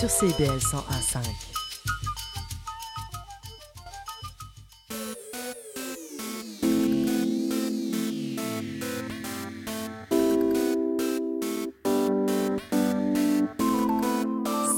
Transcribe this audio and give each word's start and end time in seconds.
sur 0.00 0.08
CBL 0.08 0.58
101.5. 0.60 1.20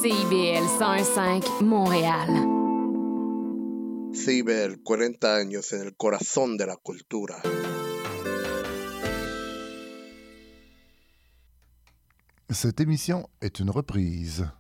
CIBL 0.03 0.67
101.5 0.81 1.63
Montréal. 1.63 2.29
CIBL, 4.13 4.83
40 4.83 5.37
años 5.37 5.73
en 5.73 5.83
el 5.83 5.95
corazón 5.97 6.57
de 6.57 6.67
la 6.67 6.77
cultura. 6.83 7.41
Cette 12.51 12.81
émission 12.81 13.29
est 13.41 13.61
une 13.61 13.71
reprise. 13.71 14.51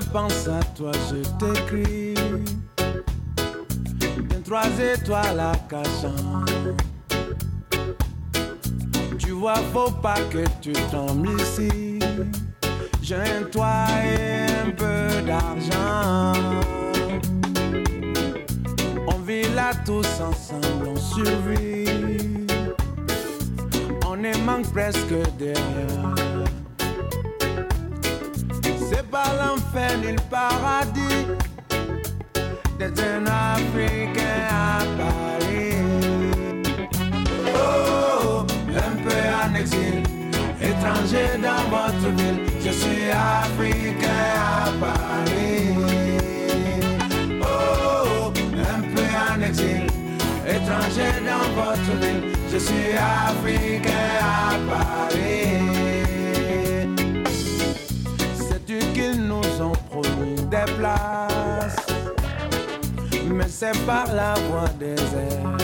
Je 0.00 0.08
pense 0.08 0.48
à 0.48 0.60
toi, 0.74 0.92
je 1.08 1.22
t'écris. 1.38 2.14
Bien 4.22 4.40
trois 4.44 4.70
étoiles 4.94 5.40
à 5.40 5.52
cachant. 5.68 6.44
Tu 9.18 9.30
vois, 9.30 9.56
faut 9.72 9.90
pas 9.90 10.20
que 10.30 10.44
tu 10.60 10.72
tombes 10.90 11.28
ici. 11.38 11.98
J'ai 13.02 13.16
un 13.16 13.42
toit 13.50 13.86
et 14.04 14.46
un 14.66 14.70
peu 14.70 15.22
d'argent. 15.26 16.32
On 19.08 19.18
vit 19.26 19.48
là 19.54 19.72
tous 19.84 20.20
ensemble, 20.20 20.88
on 20.88 20.96
survit. 20.96 22.46
On 24.08 24.22
est 24.24 24.38
manque 24.38 24.72
presque 24.72 25.10
de 25.38 25.52
rien. 25.52 26.14
C'est 26.16 26.31
pas 29.12 29.34
l'enfer 29.38 29.98
ni 29.98 30.12
le 30.12 30.22
paradis 30.30 31.26
d'être 32.78 33.02
un 33.14 33.26
Africain 33.26 34.40
à 34.50 34.78
Paris. 35.00 35.74
Oh, 37.54 38.46
un 38.86 38.94
peu 39.04 39.20
en 39.42 39.54
exil, 39.54 40.02
étranger 40.70 41.28
dans 41.46 41.64
votre 41.76 42.08
ville. 42.16 42.40
Je 42.64 42.70
suis 42.70 43.10
Africain 43.10 44.30
à 44.38 44.72
Paris. 44.84 45.76
Oh, 47.42 48.32
un 48.74 48.80
peu 48.92 49.08
en 49.28 49.42
exil, 49.42 49.86
étranger 50.56 51.12
dans 51.30 51.48
votre 51.60 51.92
ville. 52.00 52.22
Je 52.50 52.58
suis 52.58 52.92
Africain 52.96 54.08
à 54.22 54.54
Paris. 54.70 55.81
Qu'ils 58.94 59.26
nous 59.26 59.60
ont 59.60 59.72
promis 59.90 60.34
des 60.50 60.72
places? 60.78 61.86
Mais 63.26 63.48
c'est 63.48 63.76
par 63.84 64.06
la 64.12 64.34
voie 64.48 64.68
des 64.78 64.94
airs. 64.94 65.56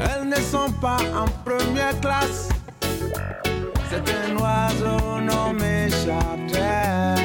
Elles 0.00 0.28
ne 0.28 0.36
sont 0.36 0.72
pas 0.80 0.98
en 1.14 1.26
première 1.44 1.98
classe. 2.00 2.48
C'est 3.88 4.04
un 4.10 4.36
oiseau 4.36 5.20
nommé 5.20 5.88
charter. 5.90 7.22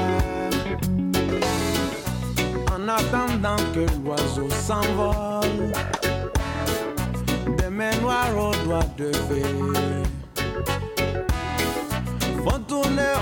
En 2.72 2.88
attendant 2.88 3.62
que 3.74 3.86
l'oiseau 4.04 4.50
s'envole, 4.50 5.72
des 7.58 7.70
mains 7.70 7.98
noires 8.02 8.38
aux 8.38 8.56
doigts 8.66 8.92
de 8.98 9.12
fée 9.12 9.97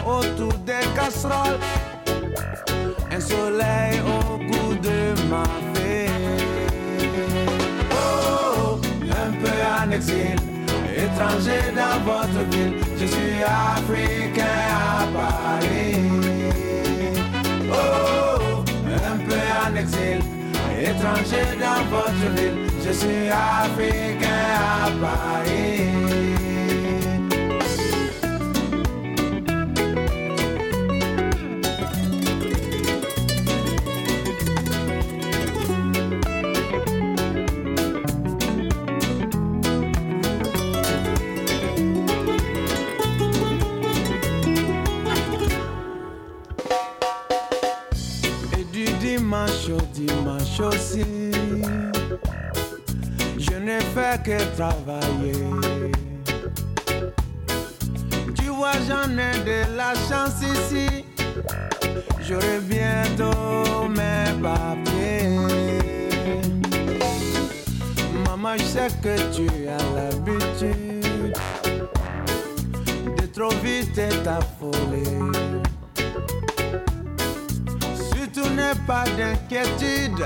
autour 0.06 0.54
des 0.66 0.86
casseroles 0.96 1.60
un 3.16 3.20
soleil 3.20 4.02
au 4.02 4.38
goût 4.38 4.76
de 4.76 5.00
ma 5.30 5.44
fée. 5.74 6.10
Oh, 7.92 8.78
un 9.24 9.32
peu 9.42 9.58
en 9.80 9.92
exil, 9.92 10.36
étranger 10.96 11.64
dans 11.76 11.98
votre 12.04 12.42
ville, 12.52 12.76
je 13.00 13.06
suis 13.06 13.44
africain 13.44 14.64
à 14.72 15.06
Paris. 15.18 15.96
Oh, 17.72 18.64
un 19.12 19.18
peu 19.28 19.44
en 19.64 19.76
exil, 19.76 20.20
étranger 20.82 21.46
dans 21.60 21.84
votre 21.96 22.28
ville, 22.36 22.70
je 22.86 22.92
suis 22.92 23.30
africain 23.30 24.28
à 24.60 24.90
Paris. 25.02 26.35
Je 53.38 53.56
ne 53.58 53.80
fais 53.94 54.18
que 54.24 54.38
travailler. 54.56 55.34
Tu 58.38 58.46
vois, 58.48 58.74
j'en 58.88 59.12
ai 59.12 59.44
de 59.44 59.76
la 59.76 59.94
chance 60.08 60.42
ici. 60.42 61.06
J'aurai 62.22 62.60
bientôt 62.62 63.88
mes 63.90 64.32
papiers. 64.42 65.38
Maman, 68.26 68.58
je 68.58 68.64
sais 68.64 68.88
que 69.04 69.16
tu 69.36 69.48
as 69.68 69.84
l'habitude 69.96 71.36
de 73.18 73.26
trop 73.28 73.54
vite 73.64 74.02
t'affoler. 74.24 75.04
Surtout 77.96 78.50
n'aie 78.56 78.80
pas 78.88 79.06
d'inquiétude 79.18 80.26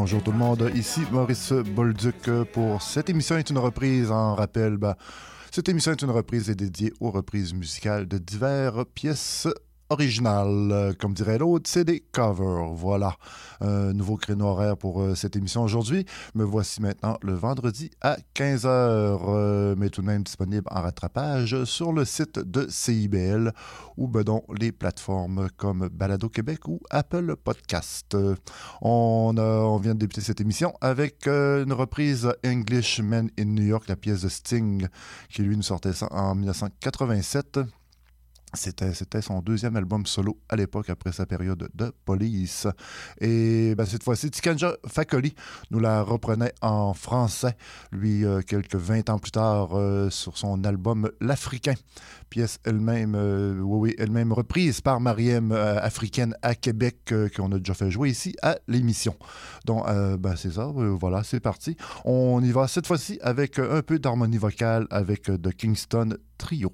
Bonjour 0.00 0.22
tout 0.22 0.30
le 0.30 0.38
monde, 0.38 0.70
ici 0.76 1.00
Maurice 1.10 1.52
Bolduc 1.52 2.30
pour 2.52 2.80
cette 2.82 3.10
émission 3.10 3.36
est 3.36 3.50
une 3.50 3.58
reprise 3.58 4.12
en 4.12 4.36
rappel. 4.36 4.76
ben, 4.76 4.94
cette 5.50 5.68
émission 5.68 5.90
est 5.90 6.00
une 6.00 6.12
reprise 6.12 6.48
et 6.48 6.54
dédiée 6.54 6.92
aux 7.00 7.10
reprises 7.10 7.52
musicales 7.52 8.06
de 8.06 8.16
diverses 8.16 8.84
pièces 8.94 9.48
originales. 9.90 10.70
Euh, 10.72 10.92
Comme 10.98 11.14
dirait 11.14 11.38
l'autre, 11.38 11.68
c'est 11.68 11.84
des 11.84 12.00
covers. 12.00 12.72
Voilà. 12.72 13.16
Un 13.60 13.92
nouveau 13.92 14.16
créneau 14.16 14.46
horaire 14.46 14.76
pour 14.76 15.02
euh, 15.02 15.14
cette 15.14 15.36
émission 15.36 15.62
aujourd'hui. 15.62 16.04
Me 16.34 16.44
voici 16.44 16.80
maintenant 16.80 17.18
le 17.22 17.34
vendredi 17.34 17.90
à 18.00 18.16
15h, 18.34 18.66
euh, 18.66 19.74
mais 19.76 19.88
tout 19.88 20.02
de 20.02 20.06
même 20.06 20.22
disponible 20.22 20.66
en 20.70 20.82
rattrapage 20.82 21.64
sur 21.64 21.92
le 21.92 22.04
site 22.04 22.38
de 22.38 22.66
CIBL 22.68 23.52
ou 23.96 24.08
ben 24.08 24.22
donc 24.22 24.44
les 24.58 24.72
plateformes 24.72 25.48
comme 25.56 25.88
Balado 25.88 26.28
Québec 26.28 26.68
ou 26.68 26.80
Apple 26.90 27.36
Podcast. 27.36 28.16
On, 28.80 29.78
vient 29.82 29.94
de 29.94 30.00
débuter 30.00 30.20
cette 30.20 30.40
émission 30.40 30.72
avec 30.80 31.26
une 31.26 31.72
reprise 31.72 32.32
Englishman 32.44 33.26
in 33.38 33.44
New 33.44 33.64
York, 33.64 33.88
la 33.88 33.96
pièce 33.96 34.22
de 34.22 34.28
Sting, 34.28 34.86
qui 35.30 35.42
lui 35.42 35.56
nous 35.56 35.62
sortait 35.62 35.90
en 36.10 36.34
1987. 36.34 37.60
C'était, 38.54 39.20
son 39.20 39.40
deuxième 39.40 39.76
album 39.76 40.06
solo 40.06 40.38
à 40.48 40.56
l'époque, 40.56 40.88
après 40.88 41.12
sa 41.12 41.26
période 41.26 41.68
de 41.74 41.92
police. 42.06 42.66
Et 43.20 43.74
ben, 43.74 43.84
cette 43.84 44.02
fois-ci, 44.02 44.30
Tikanja 44.30 44.72
Fakoli 44.86 45.34
nous 45.70 45.80
la 45.80 46.02
reprenait 46.02 46.54
en 46.62 46.94
français, 46.94 47.56
lui, 47.92 48.24
euh, 48.24 48.40
quelques 48.40 48.74
20 48.74 49.10
ans 49.10 49.18
plus 49.18 49.32
tard, 49.32 49.76
euh, 49.76 50.08
sur 50.08 50.38
son 50.38 50.64
album 50.64 51.10
L'Africain. 51.20 51.74
Pièce 52.30 52.58
elle-même, 52.64 53.14
euh, 53.14 53.58
oui, 53.60 53.94
elle-même 53.98 54.32
reprise 54.32 54.80
par 54.80 55.00
Mariem 55.00 55.52
Africaine 55.52 56.34
à 56.40 56.54
Québec, 56.54 57.12
qu'on 57.36 57.52
a 57.52 57.58
déjà 57.58 57.74
fait 57.74 57.90
jouer 57.90 58.10
ici 58.10 58.34
à 58.42 58.58
l'émission. 58.66 59.14
Donc, 59.66 59.84
ben, 60.18 60.36
c'est 60.36 60.52
ça, 60.52 60.66
voilà, 60.66 61.22
c'est 61.22 61.40
parti. 61.40 61.76
On 62.04 62.42
y 62.42 62.50
va 62.50 62.66
cette 62.66 62.86
fois-ci 62.86 63.18
avec 63.22 63.58
un 63.58 63.82
peu 63.82 63.98
d'harmonie 63.98 64.38
vocale 64.38 64.86
avec 64.90 65.24
The 65.24 65.52
Kingston 65.52 66.16
Trio. 66.38 66.72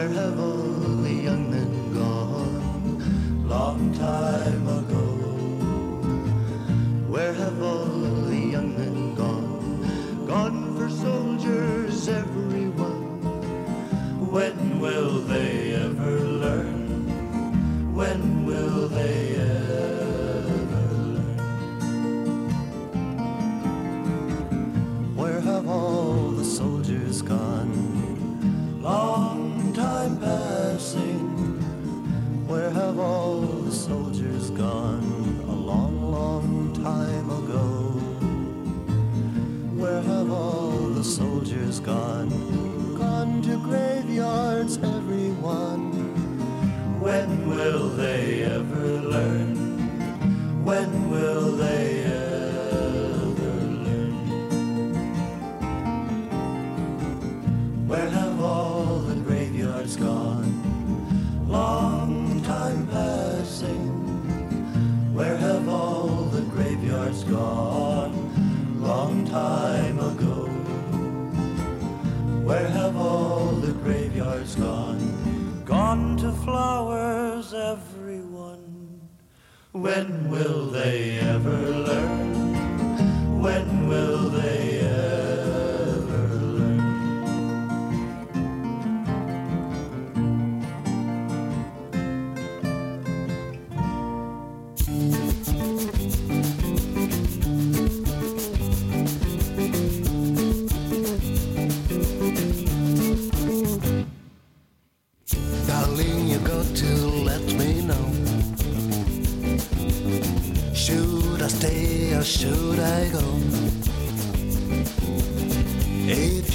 Where 0.00 0.08
have 0.08 0.40
all 0.40 0.56
the 1.04 1.12
young 1.12 1.50
men 1.50 1.92
gone? 1.92 3.46
Long 3.46 3.92
time 3.92 4.69
Where 57.90 58.08
have 58.08 58.40
all 58.40 59.00
the 59.00 59.16
graveyards 59.16 59.96
gone? 59.96 61.48
Long 61.48 62.40
time 62.44 62.86
passing. 62.86 63.84
Where 65.12 65.36
have 65.36 65.68
all 65.68 66.06
the 66.30 66.42
graveyards 66.42 67.24
gone? 67.24 68.14
Long 68.80 69.26
time 69.26 69.98
ago. 69.98 70.46
Where 72.46 72.68
have 72.68 72.96
all 72.96 73.56
the 73.56 73.72
graveyards 73.72 74.54
gone? 74.54 75.64
Gone 75.64 76.16
to 76.18 76.30
flowers, 76.30 77.52
everyone. 77.52 79.00
When 79.72 80.30
will 80.30 80.66
they 80.66 81.18
ever 81.18 81.58
learn? 81.58 82.29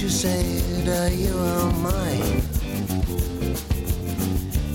You 0.06 0.12
say 0.12 0.44
that 0.84 1.12
you 1.14 1.36
are 1.36 1.72
mine, 1.82 2.38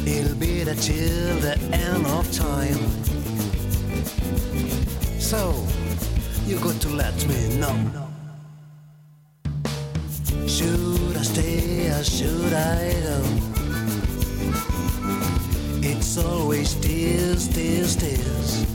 it'll 0.04 0.34
be 0.34 0.64
the 0.64 0.74
till 0.74 1.36
the 1.38 1.56
end 1.70 2.04
of 2.04 2.24
time. 2.32 2.82
So, 5.20 5.54
you 6.46 6.58
got 6.58 6.80
to 6.80 6.88
let 6.88 7.14
me 7.28 7.56
know. 7.60 7.76
Should 10.48 11.16
I 11.16 11.22
stay 11.22 11.90
or 11.90 12.02
should 12.02 12.52
I 12.52 12.92
go? 13.06 13.22
It's 15.90 16.18
always 16.18 16.74
tears, 16.74 17.46
tears, 17.46 17.94
tears. 17.94 18.66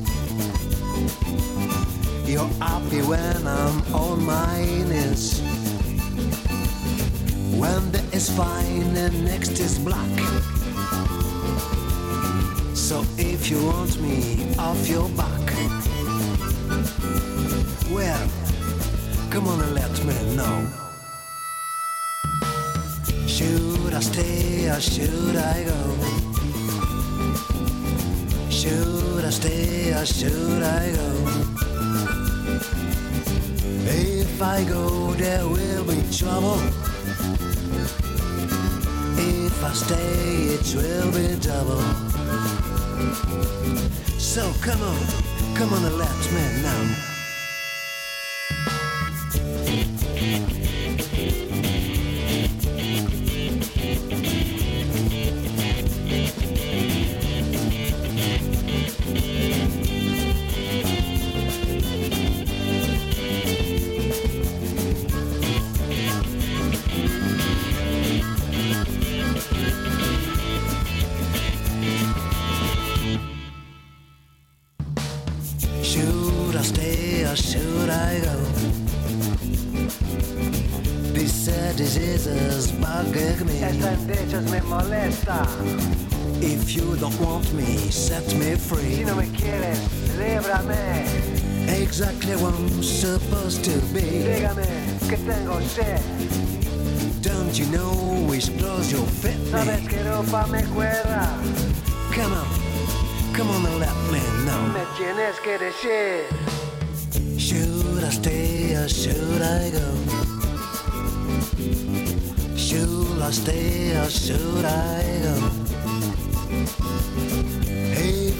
You're 2.25 2.47
happy 2.63 3.01
when 3.01 3.45
I'm 3.45 3.93
on 3.93 4.23
my 4.23 4.63
knees. 4.63 5.54
When 7.57 7.95
is 8.11 8.29
fine 8.29 8.95
and 8.95 9.25
next 9.25 9.59
is 9.59 9.77
black. 9.79 10.19
So 12.73 13.03
if 13.17 13.49
you 13.49 13.65
want 13.65 13.99
me 13.99 14.55
off 14.57 14.87
your 14.87 15.09
back, 15.09 15.45
well, 17.91 18.27
come 19.29 19.47
on 19.47 19.61
and 19.61 19.73
let 19.73 19.93
me 20.05 20.35
know. 20.35 20.67
Should 23.27 23.93
I 23.93 23.99
stay 23.99 24.69
or 24.69 24.79
should 24.79 25.35
I 25.35 25.63
go? 25.63 25.81
Should 28.49 29.25
I 29.25 29.29
stay 29.29 29.93
or 29.93 30.05
should 30.05 30.63
I 30.63 30.91
go? 30.91 31.09
If 33.87 34.41
I 34.41 34.63
go, 34.63 35.11
there 35.13 35.47
will 35.47 35.83
be 35.83 36.01
trouble. 36.17 36.94
If 39.57 39.63
I 39.63 39.71
stay, 39.71 39.95
it 40.55 40.75
will 40.75 41.11
be 41.13 41.39
double. 41.39 41.81
So 44.19 44.51
come 44.61 44.81
on, 44.81 45.55
come 45.55 45.71
on 45.73 45.85
and 45.85 45.97
let 45.97 46.31
me 46.33 46.61
know. 46.61 47.14
Free. 88.75 88.95
Si 88.97 89.05
no 89.05 89.15
me 89.15 89.27
quieres, 89.29 89.79
líbrame. 90.17 91.05
Exactly 91.81 92.35
what 92.35 92.53
I'm 92.53 92.83
supposed 92.83 93.63
to 93.65 93.71
be. 93.93 94.01
Dígame 94.01 94.67
que 95.09 95.17
tengo 95.17 95.59
sed. 95.61 96.01
Don't 97.21 97.57
you 97.57 97.65
know 97.67 97.91
which 98.29 98.55
clothes 98.57 98.91
you 98.91 99.03
fit 99.21 99.37
Sabes 99.51 99.81
me? 99.81 99.87
que 99.87 100.03
ropa 100.03 100.45
me 100.47 100.63
cuerda. 100.73 101.27
Come 102.13 102.33
on, 102.33 102.47
come 103.33 103.49
on 103.49 103.65
and 103.65 103.79
let 103.79 103.95
me 104.11 104.21
know. 104.45 104.61
Me 104.73 104.83
tienes 104.97 105.39
que 105.43 105.57
decir. 105.57 106.25
Should 107.37 108.03
I 108.03 108.09
stay 108.09 108.75
or 108.75 108.87
should 108.87 109.41
I 109.41 109.71
go? 109.71 109.87
Should 112.55 113.21
I 113.21 113.31
stay 113.31 113.97
or 113.97 114.09
should 114.09 114.65
I 114.65 115.03
go? 115.23 115.51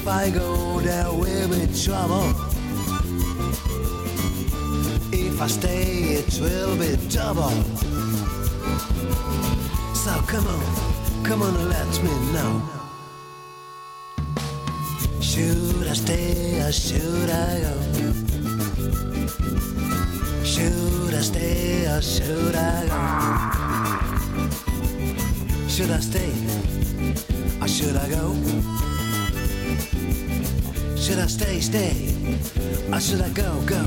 If 0.06 0.12
I 0.12 0.30
go, 0.30 0.80
there 0.82 1.12
will 1.12 1.50
be 1.50 1.66
trouble. 1.84 2.30
If 5.12 5.42
I 5.42 5.48
stay, 5.48 6.22
it 6.22 6.40
will 6.40 6.78
be 6.78 6.96
double. 7.10 7.50
So 9.96 10.12
come 10.28 10.46
on, 10.46 10.64
come 11.24 11.42
on 11.42 11.56
and 11.56 11.70
let 11.70 12.04
me 12.04 12.12
know. 12.34 12.62
Should 15.22 15.88
I 15.88 15.94
stay 15.94 16.62
or 16.62 16.72
should 16.72 17.32
I 17.32 17.62
go? 17.66 17.74
Should 20.44 21.16
I 21.16 21.22
stay 21.22 21.88
or 21.88 22.02
should 22.04 22.56
I 22.56 22.86
go? 22.94 23.02
Should 25.68 25.90
I 25.90 26.00
stay 26.00 26.32
or 27.60 27.68
should 27.68 27.96
I 27.98 28.08
go? 28.08 28.85
Should 30.98 31.20
I 31.20 31.28
stay, 31.28 31.60
stay? 31.60 31.94
Or 32.92 33.00
should 33.00 33.22
I 33.22 33.30
go, 33.30 33.62
go? 33.66 33.82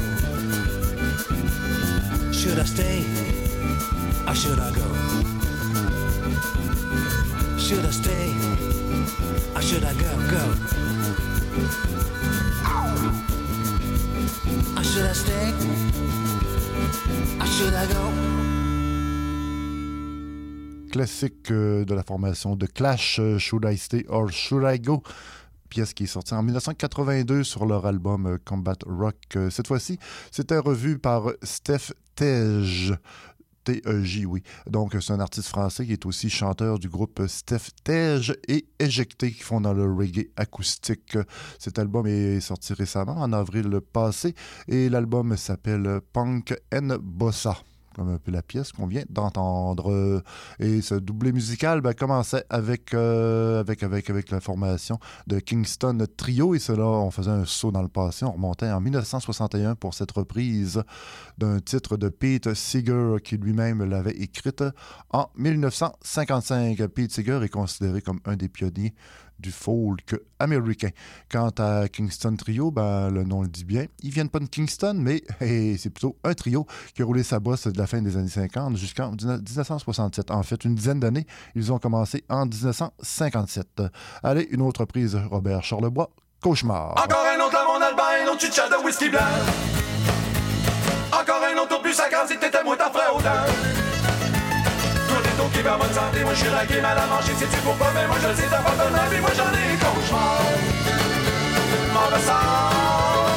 Should 2.33 2.59
I 2.59 2.65
stay 2.65 3.05
or 4.29 4.35
should 4.35 4.59
I 4.59 4.71
go? 4.75 4.87
Should 7.59 7.85
I 7.85 7.91
stay 7.91 8.29
or 9.55 9.63
should 9.63 9.85
I 9.85 9.95
go, 9.95 10.13
go? 10.31 10.45
Or 14.77 14.85
should 14.85 15.07
I 15.07 15.13
stay? 15.13 15.53
Or 17.41 17.47
should 17.47 17.75
I 17.75 17.87
go? 17.93 18.39
Classique 20.93 21.51
euh, 21.51 21.85
de 21.85 21.95
la 21.95 22.03
formation 22.03 22.57
de 22.57 22.67
Clash, 22.67 23.21
euh, 23.21 23.39
Should 23.39 23.65
I 23.65 23.77
Stay 23.77 24.05
or 24.09 24.31
Should 24.31 24.65
I 24.65 24.79
Go? 24.79 25.03
Pièce 25.69 25.95
qui 25.95 26.05
est 26.05 26.07
sortie 26.07 26.35
en 26.35 26.43
1982 26.43 27.45
sur 27.45 27.67
leur 27.67 27.87
album 27.87 28.27
euh, 28.27 28.39
Combat 28.45 28.77
Rock. 28.87 29.17
Euh, 29.37 29.51
Cette 29.51 29.67
fois-ci, 29.67 29.99
c'était 30.31 30.59
revu 30.59 30.99
par 30.99 31.31
Steph 31.43 31.93
Tej. 32.15 32.95
T-E-J, 33.65 34.25
oui. 34.25 34.43
Donc, 34.67 34.97
c'est 34.99 35.13
un 35.13 35.21
artiste 35.21 35.49
français 35.49 35.85
qui 35.85 35.93
est 35.93 36.07
aussi 36.07 36.31
chanteur 36.31 36.79
du 36.79 36.89
groupe 36.89 37.21
Steph 37.27 37.69
Tej 37.85 38.33
et 38.49 38.65
Éjecté 38.79 39.31
qui 39.31 39.43
font 39.43 39.61
dans 39.61 39.75
le 39.75 39.85
reggae 39.85 40.31
acoustique. 40.37 41.19
Cet 41.59 41.79
album 41.79 42.07
est 42.07 42.41
sorti 42.41 42.73
récemment, 42.73 43.17
en 43.21 43.31
avril 43.35 43.81
passé, 43.93 44.35
et 44.69 44.89
l'album 44.89 45.37
s'appelle 45.37 46.01
Punk 46.15 46.55
and 46.73 46.97
Bossa 47.03 47.59
comme 47.99 48.11
un 48.11 48.19
peu 48.19 48.31
la 48.31 48.43
pièce 48.43 48.73
qu'on 48.73 48.87
vient 48.87 49.03
d'entendre. 49.11 50.23
Et 50.61 50.81
ce 50.81 50.95
doublé 50.95 51.33
musical 51.33 51.81
ben, 51.81 51.93
commençait 51.93 52.45
avec, 52.49 52.95
euh, 52.95 53.61
avec, 53.61 53.83
avec, 53.83 54.09
avec 54.09 54.31
la 54.31 54.41
formation 54.41 54.99
de 55.27 55.41
Kingston 55.41 55.99
Trio. 56.17 56.55
Et 56.55 56.59
cela, 56.59 56.85
on 56.85 57.11
faisait 57.11 57.31
un 57.31 57.45
saut 57.45 57.73
dans 57.73 57.83
le 57.83 57.89
passé. 57.89 58.25
On 58.25 58.33
remontait 58.33 58.71
en 58.71 58.81
1961 58.81 59.75
pour 59.75 59.95
cette 59.95 60.13
reprise 60.13 60.83
d'un 61.39 61.59
titre 61.59 61.97
de 61.97 62.09
Pete 62.09 62.55
Seeger 62.55 63.17
qui 63.23 63.37
lui-même 63.37 63.85
l'avait 63.85 64.17
écrite 64.17 64.63
en 65.11 65.29
1955. 65.37 66.87
Pete 66.87 67.13
Seeger 67.13 67.43
est 67.43 67.49
considéré 67.49 68.01
comme 68.01 68.21
un 68.25 68.37
des 68.37 68.49
pionniers 68.49 68.95
du 69.39 69.53
folk 69.53 70.17
américain. 70.39 70.91
Quant 71.31 71.51
à 71.59 71.89
Kingston 71.89 72.37
Trio, 72.37 72.71
ben, 72.71 73.11
le 73.11 73.25
nom 73.25 73.43
le 73.43 73.49
dit 73.49 73.65
bien. 73.65 73.87
Ils 74.03 74.11
viennent 74.11 74.29
pas 74.29 74.39
de 74.39 74.47
Kingston, 74.47 74.95
mais 74.99 75.23
c'est 75.41 75.91
plutôt 75.91 76.17
un 76.25 76.35
trio 76.35 76.67
qui 76.95 77.03
a 77.03 77.05
roulé 77.05 77.23
sa 77.23 77.41
bosse 77.41 77.67
de 77.67 77.79
la 77.79 77.87
fin 77.87 78.03
des 78.03 78.17
années 78.17 78.29
50 78.29 78.77
jusqu'en 78.77 79.11
1967. 79.13 80.31
En 80.31 80.43
fait, 80.43 80.65
une 80.65 80.75
dizaine 80.75 81.01
d'années, 81.01 81.27
ils 81.55 81.73
ont 81.73 81.79
commencé 81.79 82.25
en 82.29 82.47
1957. 82.47 83.83
Allez, 84.23 84.49
une 84.51 84.63
autre 84.63 84.85
prise, 84.85 85.17
Robert 85.31 85.63
Charlebois, 85.63 86.11
Cauchemar. 86.43 86.93
Encore 86.93 87.27
un 87.27 87.41
autre 87.45 87.57
à 87.57 87.65
mon 87.65 87.85
albin, 87.85 88.25
un 88.25 88.33
autre 88.33 88.41
chicha 88.41 88.69
de 88.69 88.85
whisky 88.85 89.09
blanc. 89.09 89.21
Encore 91.13 91.43
un 91.43 91.59
autre 91.59 91.79
au 91.79 91.83
plus 91.83 91.95
sacré 91.95 92.19
si 92.29 92.39
t'étais 92.39 92.63
moi 92.63 92.77
ta 92.77 92.91
frère 92.91 93.15
va 95.63 95.77
bonne 95.77 95.93
santé, 95.93 96.25
moi 96.25 96.35
je 96.35 96.41
suis 96.41 96.49
raqué 96.49 96.81
mal 96.81 96.97
à 96.99 97.07
manger, 97.07 97.35
sais-tu 97.39 97.59
pourquoi? 97.65 97.89
Mais 97.95 98.07
moi 98.07 98.17
je 98.23 98.29
le 98.29 98.35
sais, 98.35 98.49
t'as 98.51 98.59
pas 98.59 98.73
de 98.73 98.91
ma 98.91 99.07
vie, 99.09 99.21
moi 99.21 99.31
j'en 99.37 99.51
ai 99.53 99.77
cauchemar. 99.83 100.41
Mauvais 101.95 102.23
sort. 102.27 103.31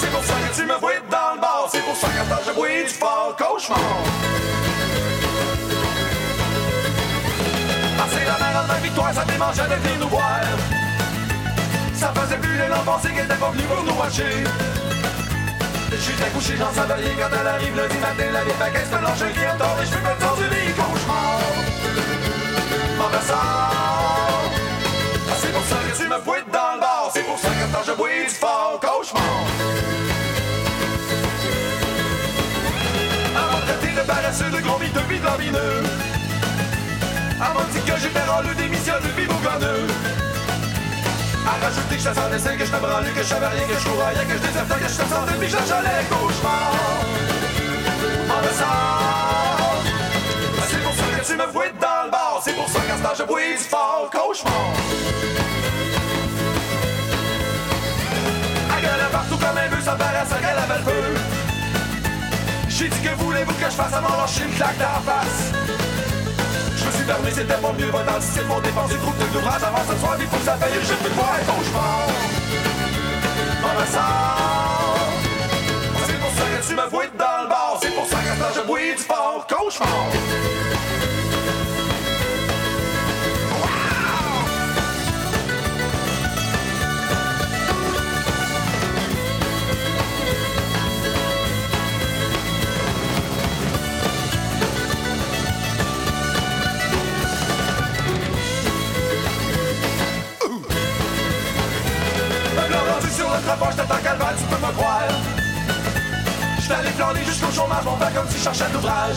C'est 0.00 0.10
pour 0.10 0.24
ça 0.24 0.34
que 0.34 0.54
tu 0.54 0.62
me 0.66 0.76
vois 0.78 1.00
dans 1.10 1.34
le 1.34 1.40
bar, 1.40 1.68
c'est 1.70 1.80
pour 1.80 1.96
ça 1.96 2.08
je 2.46 2.52
bois 2.52 2.68
du 2.68 2.94
fort 2.94 3.34
cauchemar. 3.36 3.78
La 8.28 8.36
mer 8.38 8.62
en 8.62 8.66
ma 8.66 8.78
victoire, 8.80 9.14
ça 9.14 9.24
démangeait 9.24 9.62
de 9.62 9.74
venir 9.74 9.98
nous. 10.00 10.10
Ça 11.94 12.12
faisait 12.14 12.36
plus 12.36 12.58
de 12.58 12.64
l'an 12.68 12.82
passé 12.84 13.08
qu'elle 13.08 13.24
était 13.24 13.34
pas 13.34 13.46
pour 13.46 13.84
nous. 13.84 14.87
J'étais 16.00 16.30
couché 16.30 16.54
dans 16.56 16.72
sa 16.72 16.84
vallée 16.84 17.14
quand 17.18 17.28
elle 17.40 17.46
arrive 17.46 17.76
le 17.76 17.82
matin, 17.82 18.32
la 18.32 18.44
vieille 18.44 18.56
baguette 18.58 18.90
me 18.92 19.02
lâche 19.02 19.32
qui 19.34 19.58
tort 19.58 19.78
et 19.82 19.86
je 19.86 19.90
peux 19.90 20.00
me 20.00 20.14
faire 20.14 20.36
du 20.36 20.44
lit 20.44 20.72
cauchemar. 20.72 21.40
Mauvais 22.98 23.24
sort. 23.26 24.52
C'est 25.40 25.52
pour 25.52 25.64
ça 25.64 25.76
que 25.76 25.96
tu 25.96 26.08
me 26.08 26.18
fouettes 26.18 26.50
dans 26.52 26.74
le 26.74 26.80
bar, 26.80 27.10
c'est 27.12 27.22
pour 27.22 27.38
ça 27.38 27.48
que 27.48 27.72
quand 27.72 27.84
je 27.86 27.92
bois 27.96 28.08
du 28.08 28.34
fort 28.34 28.80
cauchemar. 28.80 29.22
Avant 33.36 33.60
de 33.60 34.00
de 34.00 34.06
paresseux, 34.06 34.50
de 34.50 34.60
gros 34.60 34.78
pis 34.78 34.90
de 34.90 35.24
lambineux. 35.24 35.82
Avant 37.40 37.64
de 37.64 37.72
dire 37.72 37.94
que 37.94 38.00
j'étais 38.00 38.22
râleux, 38.22 38.54
démissionné 38.54 39.08
pis 39.16 39.26
bougonneux. 39.26 39.86
À 41.48 41.64
rajouter 41.64 41.96
que 41.96 42.02
je 42.02 42.08
te 42.10 42.14
sentais 42.14 42.56
que 42.58 42.66
je 42.66 42.70
te 42.70 42.76
branlais, 42.76 43.10
que 43.10 43.22
je 43.22 43.28
savais 43.28 43.46
rien, 43.46 43.66
que 43.66 43.72
je 43.72 43.88
croyais, 43.88 44.24
que 44.28 44.34
je 44.34 44.42
désertais, 44.46 44.80
que 44.84 44.88
je 44.92 44.98
te 45.00 45.06
sentais, 45.08 45.36
puis 45.40 45.48
que 45.48 45.56
j'allais 45.66 46.04
cauchemar. 46.10 46.72
Sort. 48.58 49.82
C'est 50.68 50.82
pour 50.82 50.92
ça 50.94 51.04
que 51.16 51.26
tu 51.26 51.36
me 51.36 51.46
fouettes 51.52 51.78
dans 51.80 52.04
le 52.04 52.10
bar, 52.10 52.40
c'est 52.42 52.52
pour 52.52 52.68
ça 52.68 52.80
qu'à 52.80 52.96
ce 52.96 53.02
temps 53.02 53.14
je 53.16 53.56
du 53.56 53.64
fort 53.64 54.10
cauchemar. 54.12 54.72
À 58.76 58.80
gueule 58.80 59.10
partout 59.10 59.36
comme 59.36 59.58
un 59.58 59.68
bœuf, 59.70 59.84
ça 59.84 59.92
paraît 59.92 60.26
ça 60.28 60.36
qu'elle 60.36 60.58
avait 60.58 60.78
le 60.78 60.84
feu. 60.84 61.14
J'ai 62.68 62.88
dit 62.88 63.00
que 63.00 63.14
voulez-vous 63.22 63.54
que 63.54 63.70
je 63.70 63.76
fasse 63.76 63.94
à 63.94 64.00
m'enlâcher 64.00 64.44
une 64.44 64.54
claque 64.54 64.78
la 64.78 65.00
face. 65.12 65.87
Je 66.88 66.92
me 66.92 66.96
suis 66.96 67.04
permis, 67.04 67.30
c'était 67.30 67.60
pas 67.60 67.72
mieux, 67.78 67.90
votre 67.90 68.04
dentiste, 68.06 68.40
mon 68.48 68.60
dépenser 68.60 68.94
trop 68.96 69.12
de 69.12 69.32
d'ouvrage 69.32 69.62
avant 69.62 69.84
ce 69.86 70.00
soir, 70.00 70.16
il 70.18 70.26
faut 70.26 70.36
que 70.38 70.42
ça 70.42 70.52
paye, 70.52 70.72
je 70.80 70.94
peux 70.94 71.14
voir 71.14 71.34
un 71.34 71.44
cauchemar. 71.44 72.08
Mauvais 73.60 73.90
sort. 73.92 75.10
C'est 76.06 76.18
pour 76.18 76.30
ça 76.30 76.44
que 76.48 76.66
tu 76.66 76.74
me 76.74 76.88
vois 76.88 77.04
dans 77.18 77.42
le 77.42 77.48
bar, 77.48 77.78
c'est 77.82 77.94
pour 77.94 78.06
ça 78.06 78.16
que 78.16 78.58
je 78.58 78.66
bois 78.66 78.78
du 78.80 79.02
fort, 79.02 79.46
cauchemar. 79.46 80.67
Le 103.48 103.54
trottoir, 103.54 103.72
je 103.72 103.76
t'attends 103.76 104.02
calvaire, 104.02 104.34
tu 104.36 104.44
peux 104.44 104.66
me 104.66 104.72
croire. 104.72 105.08
J'étais 106.60 106.74
allé 106.74 106.90
planer 106.90 107.24
jusqu'au 107.24 107.52
chômage, 107.52 107.84
mon 107.84 107.96
père 107.96 108.12
comme 108.14 108.28
si 108.28 108.38
je 108.38 108.44
cherchais 108.44 108.70
d'ouvrage. 108.72 109.16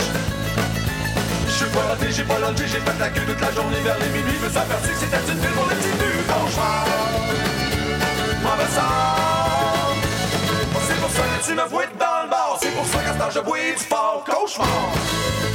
Je 1.47 1.51
suis 1.51 1.65
pas 1.65 1.81
raté, 1.89 2.11
j'ai 2.11 2.23
pas 2.23 2.39
longé, 2.39 2.65
j'ai 2.67 2.79
fait 2.79 2.99
la 2.99 3.09
queue 3.09 3.25
toute 3.27 3.41
la 3.41 3.51
journée 3.51 3.81
vers 3.83 3.99
les 3.99 4.09
minuit, 4.09 4.39
me 4.41 4.49
suis 4.49 4.57
aperçu 4.57 4.89
que 4.89 4.99
c'était 4.99 5.31
une 5.31 5.39
ville 5.39 5.51
pour 5.51 5.67
les 5.69 5.75
petits 5.75 5.97
du 5.99 6.11
cauchemar. 6.31 6.85
Mauvais 8.43 8.71
sort. 8.71 9.95
C'est 10.87 10.99
pour 11.01 11.11
ça 11.11 11.21
que 11.21 11.43
tu 11.43 13.35
je 13.35 13.39
bois 13.39 13.57
du 13.57 13.83
fort 13.83 14.23
cauchemar. 14.25 15.50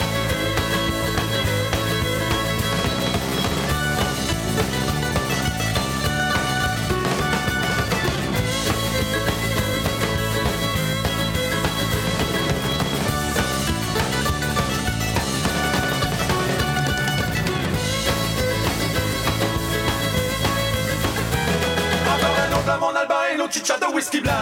Blanc. 24.14 24.32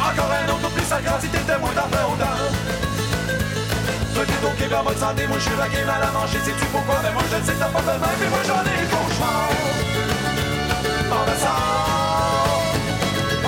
Encore 0.00 0.30
un 0.32 0.48
autre 0.50 0.70
plus 0.70 0.92
à 0.92 1.20
si 1.20 1.28
t'étais 1.28 1.58
moins 1.58 1.72
dans 1.74 1.86
le 1.86 2.14
odeur. 2.14 2.38
Toi 4.14 4.24
t'es 4.26 4.46
au 4.46 4.50
Québec 4.56 4.78
mode 4.84 4.98
santé, 4.98 5.26
moi 5.26 5.36
je 5.38 5.44
suis 5.44 5.56
la 5.56 5.68
game 5.68 5.88
à 5.88 6.10
manger, 6.12 6.38
sais-tu 6.44 6.64
pourquoi? 6.66 6.96
Mais 7.02 7.12
moi 7.12 7.22
je 7.30 7.36
le 7.36 7.44
sais, 7.44 7.52
t'as 7.58 7.66
pas 7.66 7.80
de 7.80 7.86
même, 7.86 8.18
mais 8.20 8.28
moi 8.28 8.38
j'en 8.46 8.62
ai 8.64 8.80
le 8.82 8.88
cauchemar. 8.88 9.48
Dans 11.10 11.24
le. 11.28 11.32
Ah, 11.44 12.48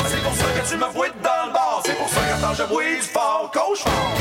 C'est 0.08 0.22
pour 0.22 0.34
ça 0.34 0.44
que 0.44 0.68
tu 0.68 0.76
me 0.76 0.86
vois 0.92 1.08
dans 1.22 1.46
le 1.46 1.52
bar, 1.52 1.82
c'est 1.84 1.96
pour 1.96 2.08
ça 2.08 2.20
qu'à 2.20 2.36
temps 2.36 2.54
je 2.54 2.64
du 2.64 3.02
fort 3.02 3.50
cauchemar. 3.52 4.12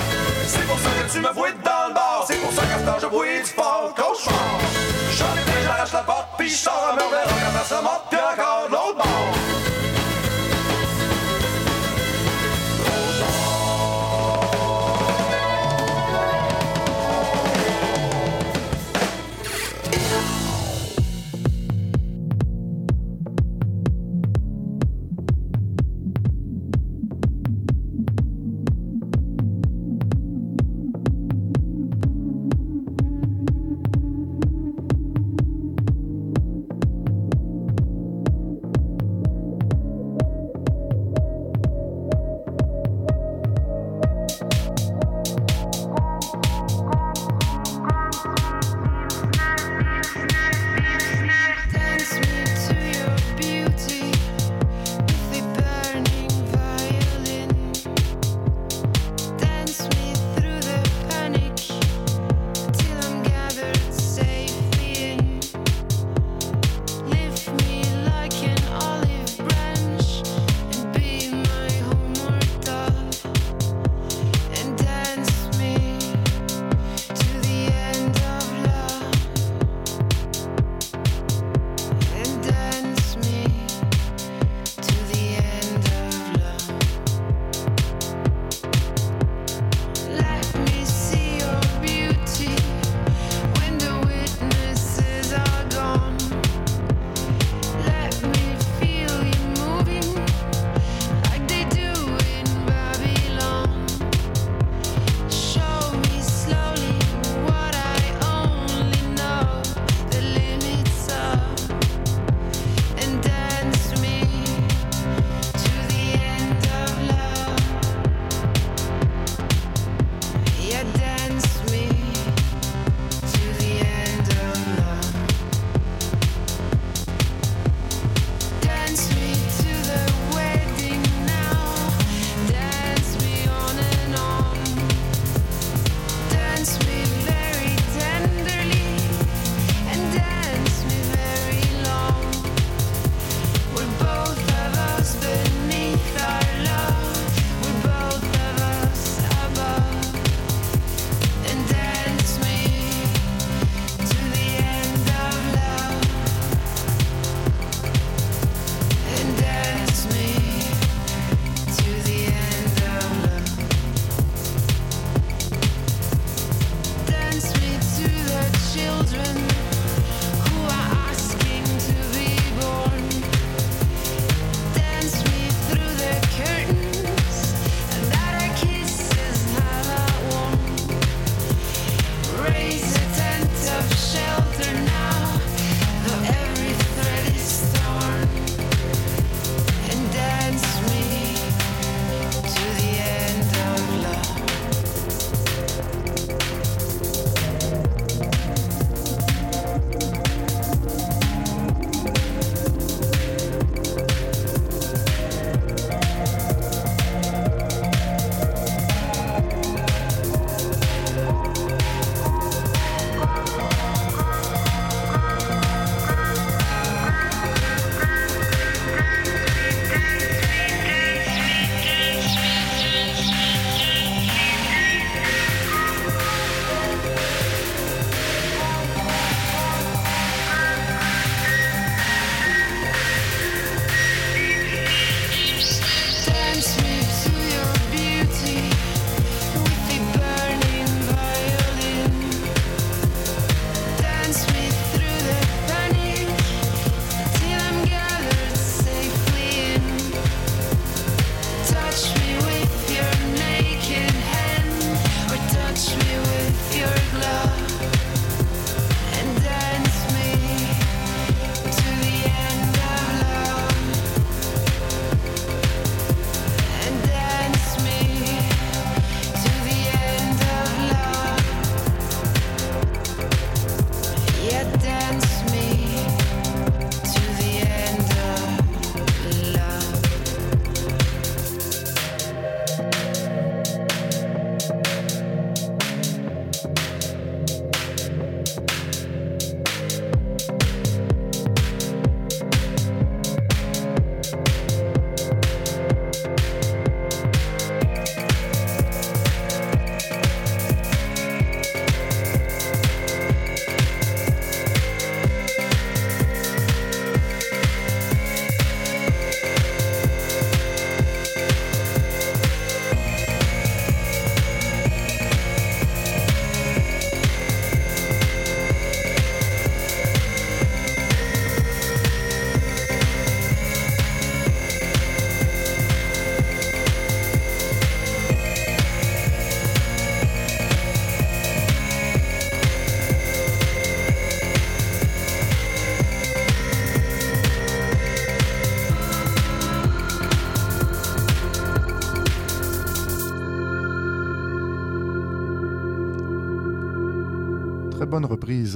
C'est 0.48 0.68
pour 0.68 0.80
ça 0.80 0.90
que 0.90 1.12
tu 1.12 1.20
me 1.20 1.32
vois 1.34 1.52
dans 1.52 1.88
le 1.90 1.94
bar, 1.94 2.24
c'est 2.28 2.40
pour 2.42 2.52
ça 2.52 2.62
qu'à 2.62 2.80
temps 2.80 3.00
je 3.00 3.08
du 3.08 3.50
fort 3.50 3.94
cauchemar. 3.96 4.60
J'en 5.18 5.36
ai 5.36 5.64
j'arrache 5.64 5.94
la 5.94 6.04
porte, 6.04 6.28
puis 6.38 6.50
je 6.50 6.56
sors 6.56 6.90
à 6.92 6.96
me 6.96 7.04
reverra 7.04 7.24
quand 7.24 7.66
ça 7.66 7.82
monte, 7.82 8.04
puis 8.10 8.20
encore 8.20 8.53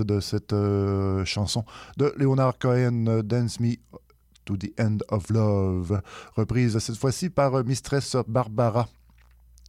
de 0.01 0.19
cette 0.19 0.53
euh, 0.53 1.25
chanson 1.25 1.65
de 1.97 2.13
Leonard 2.17 2.57
Cohen, 2.59 3.05
euh, 3.07 3.21
Dance 3.21 3.59
Me 3.59 3.75
to 4.45 4.57
the 4.57 4.71
End 4.79 4.97
of 5.09 5.29
Love. 5.29 6.01
Reprise 6.35 6.77
cette 6.79 6.97
fois-ci 6.97 7.29
par 7.29 7.53
euh, 7.55 7.63
Mistress 7.63 8.15
Barbara 8.27 8.87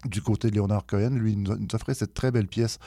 du 0.04 0.22
côté 0.22 0.50
de 0.50 0.56
Leonard 0.56 0.86
Cohen. 0.86 1.10
Lui, 1.10 1.36
nous 1.36 1.56
offrait 1.72 1.94
cette 1.94 2.14
très 2.14 2.30
belle 2.30 2.46
pièce 2.46 2.78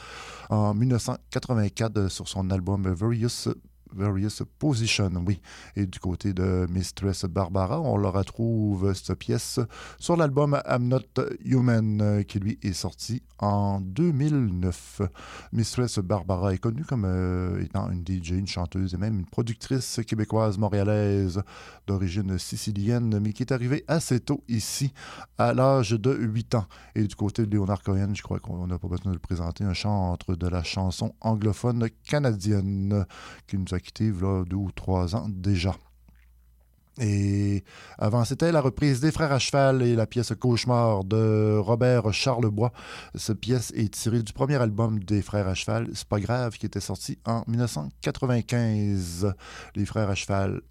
en 0.49 0.73
1984 0.73 1.97
euh, 1.97 2.09
sur 2.09 2.27
son 2.27 2.49
album 2.49 2.87
Various 2.87 3.49
Various 3.95 4.43
Position, 4.59 5.11
oui. 5.25 5.41
Et 5.75 5.85
du 5.85 5.99
côté 5.99 6.33
de 6.33 6.65
Mistress 6.69 7.25
Barbara, 7.25 7.79
on 7.81 7.97
la 7.97 8.09
retrouve, 8.09 8.93
cette 8.93 9.17
pièce, 9.17 9.59
sur 9.99 10.15
l'album 10.15 10.61
I'm 10.67 10.87
Not 10.87 11.23
Human, 11.43 12.01
euh, 12.01 12.23
qui 12.23 12.39
lui 12.39 12.59
est 12.63 12.73
sorti 12.73 13.21
en 13.39 13.81
2009. 13.81 15.01
Mistress 15.51 15.99
Barbara 15.99 16.53
est 16.53 16.57
connue 16.59 16.85
comme 16.85 17.05
euh, 17.05 17.61
étant 17.61 17.89
une 17.91 18.03
DJ, 18.05 18.31
une 18.31 18.47
chanteuse 18.47 18.93
et 18.93 18.97
même 18.97 19.19
une 19.19 19.25
productrice 19.25 19.99
québécoise 20.07 20.57
montréalaise 20.57 21.41
d'origine 21.87 22.37
sicilienne, 22.37 23.19
mais 23.19 23.33
qui 23.33 23.43
est 23.43 23.51
arrivée 23.51 23.83
assez 23.87 24.19
tôt 24.19 24.43
ici, 24.47 24.93
à 25.37 25.53
l'âge 25.53 25.91
de 25.91 26.13
8 26.13 26.55
ans. 26.55 26.65
Et 26.95 27.03
du 27.03 27.15
côté 27.15 27.45
de 27.45 27.55
Leonard 27.55 27.83
Cohen, 27.83 28.13
je 28.13 28.21
crois 28.21 28.39
qu'on 28.39 28.67
n'a 28.67 28.79
pas 28.79 28.87
besoin 28.87 29.11
de 29.11 29.15
le 29.15 29.19
présenter, 29.19 29.63
un 29.63 29.73
chantre 29.73 30.35
de 30.35 30.47
la 30.47 30.63
chanson 30.63 31.13
anglophone 31.21 31.89
canadienne 32.05 33.05
qui 33.47 33.57
nous 33.57 33.73
a 33.73 33.79
deux 34.45 34.55
ou 34.55 34.71
trois 34.71 35.15
ans 35.15 35.27
déjà. 35.29 35.75
Et 36.99 37.63
avant, 37.97 38.25
c'était 38.25 38.51
la 38.51 38.59
reprise 38.59 38.99
des 38.99 39.11
Frères 39.11 39.31
à 39.31 39.39
cheval 39.39 39.81
et 39.81 39.95
la 39.95 40.05
pièce 40.05 40.33
Cauchemar 40.37 41.05
de 41.05 41.57
Robert 41.57 42.11
Charlebois. 42.13 42.73
Cette 43.15 43.39
pièce 43.39 43.71
est 43.75 43.93
tirée 43.93 44.21
du 44.23 44.33
premier 44.33 44.55
album 44.55 44.99
des 44.99 45.21
Frères 45.21 45.47
à 45.47 45.53
cheval, 45.53 45.87
C'est 45.93 46.07
pas 46.07 46.19
grave, 46.19 46.57
qui 46.57 46.65
était 46.65 46.81
sorti 46.81 47.17
en 47.25 47.43
1995. 47.47 49.33
Les 49.75 49.85
Frères 49.85 50.09
à 50.09 50.15
cheval 50.15 50.61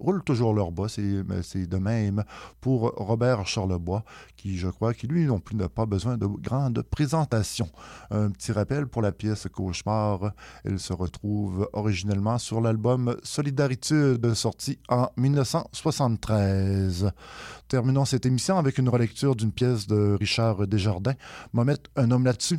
roulent 0.00 0.24
toujours 0.24 0.54
leur 0.54 0.72
bas, 0.72 0.88
c'est 0.88 1.22
c'est 1.42 1.66
de 1.66 1.76
même 1.76 2.24
pour 2.60 2.92
Robert 2.96 3.46
Charlebois, 3.46 4.04
qui, 4.36 4.58
je 4.58 4.68
crois, 4.68 4.94
qui 4.94 5.06
lui 5.06 5.24
non 5.24 5.38
plus 5.38 5.56
n'a 5.56 5.68
pas 5.68 5.86
besoin 5.86 6.16
de 6.16 6.26
grande 6.26 6.82
présentation. 6.82 7.68
Un 8.10 8.30
petit 8.30 8.52
rappel 8.52 8.86
pour 8.86 9.02
la 9.02 9.12
pièce 9.12 9.46
Cauchemar, 9.52 10.32
elle 10.64 10.78
se 10.78 10.92
retrouve 10.92 11.68
originellement 11.72 12.38
sur 12.38 12.60
l'album 12.60 13.16
Solidaritude, 13.22 14.34
sorti 14.34 14.78
en 14.88 15.08
1973. 15.16 17.10
Terminons 17.68 18.04
cette 18.04 18.26
émission 18.26 18.58
avec 18.58 18.78
une 18.78 18.88
relecture 18.88 19.36
d'une 19.36 19.52
pièce 19.52 19.86
de 19.86 20.16
Richard 20.18 20.66
Desjardins. 20.66 21.14
Mettre 21.52 21.90
un 21.96 22.10
homme 22.10 22.24
là-dessus 22.24 22.58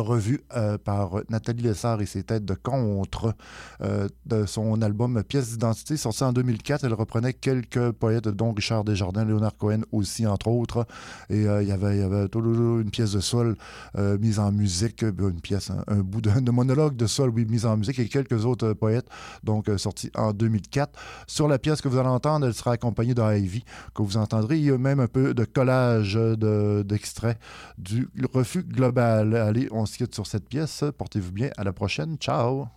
revue 0.00 0.40
euh, 0.56 0.78
par 0.78 1.20
Nathalie 1.28 1.62
Lessard 1.62 2.00
et 2.00 2.06
ses 2.06 2.22
têtes 2.22 2.44
de 2.44 2.54
contre 2.54 3.34
euh, 3.80 4.08
de 4.26 4.46
son 4.46 4.82
album 4.82 5.22
Pièce 5.24 5.50
d'identité 5.52 5.96
sorti 5.96 6.24
en 6.24 6.32
2004. 6.32 6.84
Elle 6.84 6.94
reprenait 6.94 7.32
quelques 7.32 7.92
poètes 7.92 8.28
dont 8.28 8.52
Richard 8.52 8.84
Desjardins, 8.84 9.24
Léonard 9.24 9.56
Cohen 9.56 9.80
aussi 9.92 10.26
entre 10.26 10.48
autres. 10.48 10.86
Et 11.30 11.46
euh, 11.46 11.62
il 11.62 11.68
y 11.68 11.72
avait, 11.72 11.98
y 11.98 12.02
avait 12.02 12.26
une 12.34 12.90
pièce 12.90 13.12
de 13.12 13.20
sol 13.20 13.56
mise 13.96 14.38
en 14.38 14.52
musique, 14.52 15.02
une 15.02 15.40
pièce, 15.40 15.70
un, 15.86 15.98
bout 15.98 16.20
de, 16.20 16.30
de 16.40 16.50
monologue 16.50 16.96
de 16.96 17.06
sol, 17.06 17.30
oui, 17.30 17.44
mise 17.44 17.66
en 17.66 17.76
musique 17.76 17.98
et 17.98 18.08
quelques 18.08 18.44
autres 18.44 18.72
poètes, 18.72 19.06
donc 19.42 19.70
sorti 19.76 20.10
en 20.14 20.32
2004. 20.32 20.98
Sur 21.26 21.48
la 21.48 21.58
pièce 21.58 21.80
que 21.80 21.88
vous 21.88 21.98
allez 21.98 22.08
entendre, 22.08 22.46
elle 22.46 22.54
sera 22.54 22.72
accompagnée 22.72 23.14
de 23.14 23.22
Ivy, 23.22 23.64
que 23.94 24.02
vous 24.02 24.16
entendrez. 24.16 24.58
Il 24.58 24.64
y 24.64 24.70
a 24.70 24.78
même 24.78 25.00
un 25.00 25.06
peu 25.06 25.34
de 25.34 25.44
collage 25.44 26.14
de- 26.14 26.82
d'extraits 26.86 27.38
du 27.78 28.08
refus 28.32 28.62
global. 28.62 29.34
Allez, 29.34 29.68
on 29.70 29.83
se 29.86 29.96
quitte 29.96 30.14
sur 30.14 30.26
cette 30.26 30.48
pièce. 30.48 30.84
Portez-vous 30.96 31.32
bien. 31.32 31.50
À 31.56 31.64
la 31.64 31.72
prochaine. 31.72 32.16
Ciao. 32.18 32.68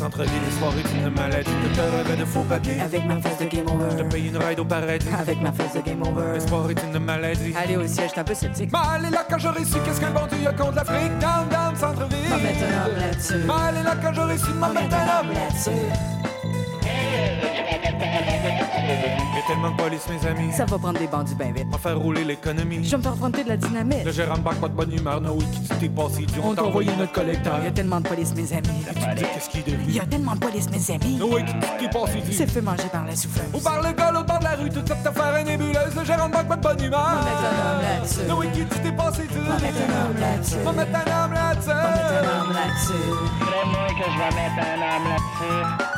Centre-ville, 0.00 0.32
les 0.46 0.58
soirées 0.58 0.82
d'une 0.82 1.10
maladie. 1.14 1.50
De 1.50 2.12
te 2.14 2.20
de 2.20 2.24
faux 2.24 2.42
papiers. 2.42 2.80
Avec 2.80 3.04
ma 3.04 3.16
phase 3.20 3.38
de 3.38 3.44
game 3.44 3.66
Je 3.68 3.74
over. 3.74 3.96
te 3.96 4.02
paye 4.10 4.28
une 4.28 4.36
ride 4.38 4.60
au 4.60 4.64
paradis. 4.64 5.06
Avec 5.18 5.40
ma 5.42 5.52
phase 5.52 5.74
de 5.74 5.80
game 5.80 6.02
over. 6.02 6.32
L'espoir 6.32 6.70
est 6.70 6.82
une 6.82 6.98
maladie. 7.04 7.52
Allez 7.54 7.76
au 7.76 7.86
siège, 7.86 8.12
t'es 8.14 8.20
un 8.20 8.24
peu 8.24 8.34
sceptique. 8.34 8.72
Mal 8.72 9.04
est 9.04 9.10
là 9.10 9.26
quand 9.28 9.38
j'aurai 9.38 9.64
su 9.64 9.78
qu'est-ce 9.84 10.00
qu'un 10.00 10.10
bon 10.10 10.26
Dieu 10.26 10.50
contre 10.56 10.76
l'Afrique? 10.76 11.18
Down, 11.20 11.48
down, 11.50 11.76
centre-ville. 11.76 12.30
M'en 12.30 12.38
mettre 12.38 12.64
un 12.64 12.86
homme 12.86 12.98
là-dessus. 12.98 13.44
Mal 13.46 13.76
est 13.76 13.82
là 13.82 13.94
quand 14.02 14.12
j'aurai 14.14 14.38
su 14.38 14.50
m'en 14.54 14.68
mettre 14.70 14.96
un 14.96 15.20
homme. 15.20 15.28
homme 15.28 15.34
là-dessus. 15.34 16.19
Tellement 19.60 19.76
de 19.76 19.82
police, 19.82 20.08
mes 20.08 20.26
amis. 20.26 20.52
Ça 20.54 20.64
va 20.64 20.78
prendre 20.78 20.98
des 20.98 21.06
bandits 21.06 21.34
ben 21.34 21.52
vite. 21.52 21.66
On 21.68 21.72
va 21.72 21.78
faire 21.78 21.98
rouler 21.98 22.24
l'économie. 22.24 22.82
Je 22.82 22.90
vais 22.92 22.96
me 22.96 23.02
faire 23.02 23.14
fronter 23.16 23.44
de 23.44 23.48
la 23.50 23.56
dynamite. 23.58 24.04
Le 24.06 24.10
gérant 24.12 24.38
Bac, 24.38 24.54
pas 24.54 24.68
de 24.68 24.72
bonne 24.72 24.90
humeur. 24.90 25.20
No, 25.20 25.34
oui, 25.34 25.44
qui 25.52 25.60
tu 25.68 25.68
t'es 25.76 25.88
passé 25.90 26.24
du. 26.24 26.32
On 26.42 26.54
t'a 26.54 26.64
envoyé 26.64 26.90
notre 26.96 27.12
collecteur. 27.12 27.56
Il 27.58 27.64
y 27.64 27.68
a 27.68 27.70
tellement 27.70 28.00
de 28.00 28.08
police, 28.08 28.34
mes 28.34 28.50
amis. 28.54 28.68
Tu 28.88 28.94
te 28.94 29.14
dis 29.16 29.22
qu'est-ce 29.34 29.50
qu'il 29.50 29.62
Il 29.66 29.76
devient. 29.76 29.92
y 29.96 30.00
a 30.00 30.06
tellement 30.06 30.32
de 30.34 30.38
police, 30.38 30.70
mes 30.70 30.94
amis. 30.94 31.16
No, 31.16 31.28
oui, 31.34 31.44
qui 31.44 31.52
tu 31.52 31.60
t'es 31.78 31.90
passé 31.90 32.20
du. 32.22 32.32
C'est 32.32 32.50
fait 32.50 32.62
manger 32.62 32.88
par 32.90 33.04
la 33.04 33.14
souffleuse. 33.14 33.50
Ou 33.52 33.58
par 33.58 33.82
le 33.82 33.92
gars, 33.92 34.10
l'autre 34.12 34.26
bord 34.26 34.38
de 34.38 34.44
la 34.44 34.56
rue, 34.56 34.70
toute 34.70 34.88
cette 34.88 35.06
affaire 35.06 35.36
est 35.36 35.44
nébuleuse. 35.44 35.94
Le 35.94 36.04
gérant 36.06 36.28
Bac, 36.30 36.48
pas 36.48 36.56
de 36.56 36.62
bonne 36.62 36.82
humeur. 36.82 37.00
M'en 37.00 37.24
mettre 37.24 37.44
un 37.44 37.74
homme 37.76 37.82
là-dessus. 37.82 38.20
No, 38.28 38.36
oui, 38.40 38.46
qui 38.54 38.60
tu 38.60 38.80
t'es 38.80 38.92
passé 38.92 39.22
du. 39.26 39.38
M'en 39.40 39.60
mettre 39.60 39.76
un 39.76 40.06
homme 40.06 40.16
là-dessus. 40.20 40.54
On 40.64 40.72
va 40.72 40.84
mettre 40.84 40.96
un 40.96 41.24
homme 41.24 41.32
là-dessus. 41.34 41.68
M'en 41.68 41.90
mettre 41.90 42.32
un 42.32 42.40
homme 42.40 42.52
là-dessus. 42.54 43.10
Crois-moi 43.40 43.86
que 43.88 44.06
je 44.10 44.18
vais 44.18 44.34
mettre 44.40 44.58
un 44.58 44.96
homme 44.96 45.04
là-dessus. 45.04 45.89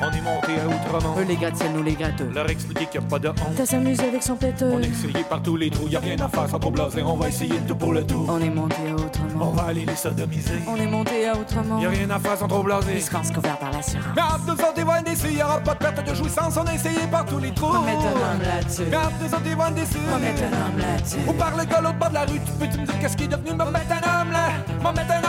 On 0.00 0.10
est 0.10 0.20
monté 0.20 0.52
à 0.60 0.66
Outremont. 0.68 1.14
Eux, 1.18 1.24
les 1.26 1.36
gratte-ciel, 1.36 1.70
nous, 1.74 1.82
les 1.82 1.94
gratteux. 1.94 2.30
Leur 2.34 2.48
expliquer 2.50 2.86
qu'il 2.86 3.00
n'y 3.00 3.06
a 3.06 3.08
pas 3.10 3.18
de 3.18 3.28
honte. 3.28 3.54
T'as 3.56 3.66
s'amusé 3.66 4.04
avec 4.04 4.22
son 4.22 4.36
péteux. 4.36 4.70
On 4.72 4.80
est 4.80 4.86
essayé 4.88 5.24
par 5.28 5.42
tous 5.42 5.56
les 5.56 5.70
trous, 5.70 5.88
y 5.88 5.96
a 5.96 6.00
rien 6.00 6.16
à 6.20 6.28
faire 6.28 6.48
sans 6.48 6.58
trop 6.58 6.70
blaser. 6.70 7.02
On 7.02 7.16
va 7.16 7.28
essayer 7.28 7.58
de 7.58 7.68
tout 7.68 7.76
pour 7.76 7.92
le 7.92 8.04
tout. 8.06 8.26
On 8.28 8.40
est 8.40 8.50
monté 8.50 8.76
à 8.88 8.92
On 8.92 9.04
Outremont. 9.06 9.50
va 9.52 9.62
aller 9.64 9.84
les 9.86 9.96
sodomiser. 9.96 10.58
On 10.68 10.76
est 10.76 10.86
monté 10.86 11.26
à 11.28 11.36
Outremont. 11.36 11.80
Y 11.80 11.86
a 11.86 11.88
rien 11.90 12.10
à 12.10 12.18
faire 12.18 12.36
sans 12.36 12.48
trop 12.48 12.62
blaser. 12.62 12.94
Dispense 12.94 13.30
couvert 13.30 13.58
par 13.58 13.72
l'assurance. 13.72 14.04
Entre 14.18 14.46
nous 14.46 14.52
autres, 14.52 15.26
ils 15.28 15.38
y 15.38 15.42
aura 15.42 15.60
pas 15.60 15.74
de 15.74 15.78
perte 15.78 16.08
de 16.08 16.14
jouissance. 16.14 16.56
On 16.56 16.66
a 16.66 16.74
essayé 16.74 17.06
par 17.10 17.24
tous 17.24 17.38
les 17.38 17.52
trous. 17.52 17.72
M'en 17.72 17.82
mettre 17.82 18.00
un 18.00 18.34
homme 18.34 18.42
là-dessus. 18.42 18.82
Entre 18.82 19.12
nous 19.22 19.34
autres, 19.34 19.68
ils 19.70 19.74
déçus. 19.74 19.98
M'en 20.10 20.18
mettre 20.18 20.42
un 20.42 20.46
homme 20.52 20.78
là-dessus. 20.78 21.16
Ou 21.26 21.32
par 21.32 21.56
le 21.56 21.64
gars, 21.64 21.80
l'autre 21.80 21.98
bord 21.98 22.08
de 22.10 22.14
la 22.14 22.24
rue, 22.26 22.40
tu 22.44 22.52
peux-tu 22.52 22.80
me 22.80 22.86
dire 22.86 22.98
qu'est-ce 23.00 23.16
qui 23.16 23.24
est 23.24 23.28
devenu? 23.28 23.54
M'en 23.54 23.70
mettre 23.70 23.92
un 23.92 24.20
homme 24.20 24.30
là, 24.32 24.48
m'en 24.82 24.92
mettre 24.92 25.12
un 25.12 25.25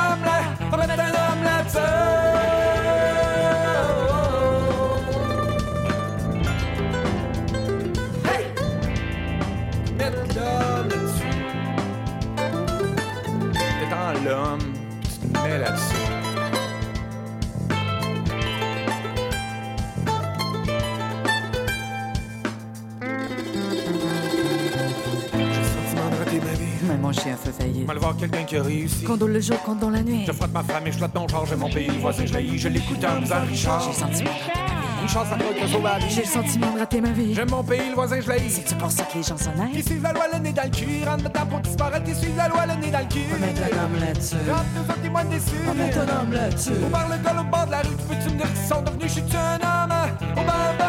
qui 28.48 28.58
réussi. 28.58 29.04
Condole 29.04 29.34
le 29.34 29.42
jour, 29.42 29.62
condole 29.62 29.94
la 29.94 30.02
nuit. 30.02 30.24
Je 30.26 30.32
frotte 30.32 30.54
ma 30.54 30.64
femme 30.64 30.88
et 30.88 30.92
je 30.92 30.98
flotte 30.98 31.14
mon 31.14 31.28
char, 31.28 31.46
j'ai 31.46 31.56
mon 31.56 31.70
pays, 31.70 31.88
le 31.88 32.00
voisin, 32.00 32.26
je 32.26 32.34
l'ai, 32.34 32.58
je 32.58 32.70
l'écoute 32.70 33.04
en 33.04 33.22
faisant 33.22 33.42
Richard. 33.48 33.82
J'ai 33.82 33.90
le 33.90 33.94
sentiment 33.94 34.32
de 34.32 34.40
rater 34.40 34.62
ma 34.62 34.82
vie. 34.82 35.02
Une 35.02 35.10
chance 35.10 35.28
à 35.32 35.36
toi 35.36 35.54
que 35.62 35.68
sauvage. 35.68 36.04
J'ai 36.10 36.22
le 36.22 36.28
sentiment 36.28 36.74
de 36.74 36.80
rater 36.80 37.02
ma 37.02 37.12
vie. 37.12 37.36
J'aime 37.36 37.50
mon 37.52 37.64
pays, 37.64 37.90
le 37.90 37.96
voisin, 37.96 38.20
je 38.22 38.32
l'ai. 38.32 38.50
C'est-tu 38.50 38.76
pour 38.76 38.92
ça 38.92 39.04
que 39.04 39.18
les 39.18 39.24
gens 39.24 39.38
s'en 39.38 39.52
aillent? 39.62 39.84
suivent 39.84 40.02
la 40.02 40.14
loi, 40.14 40.24
le 40.34 40.40
nez 40.40 40.54
dans 40.54 40.64
le 40.64 40.70
cul, 40.70 41.04
rentre 41.06 41.24
dedans 41.24 41.46
pour 41.50 41.60
disparaître. 41.60 42.06
Qui 42.06 42.16
suivent 42.16 42.38
la 42.38 42.48
loi, 42.48 42.66
le 42.66 42.82
nez 42.82 42.92
dans 42.92 43.00
le 43.00 43.06
cul. 43.06 43.20
M'en 43.32 43.46
mettre 43.46 43.62
un 43.62 43.84
homme 43.84 44.00
là-dessus. 44.00 44.36
Rentre 44.50 44.66
nous 44.76 44.82
autres, 44.82 45.02
témoins 45.02 45.26
déçus. 45.26 45.64
M'en 45.66 45.74
mettre 45.74 46.00
un 46.00 46.22
homme 46.22 46.32
là-dessus. 46.32 46.72
Ou 46.86 46.90
par 46.90 47.08
le 47.10 47.24
gars 47.24 47.36
au 47.40 47.44
bord 47.44 47.66
de 47.66 47.72
la 47.72 47.82
rue, 47.82 47.90
tu 47.90 48.06
peux-tu 48.16 48.34
me 48.34 48.38
dire 48.38 48.48
qu'ils 48.54 48.76
sont 48.76 48.82
devenus? 48.82 49.12
J'suis-tu 49.12 49.36
un 49.36 49.56
homme? 49.56 50.87